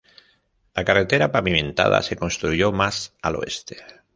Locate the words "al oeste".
3.21-3.77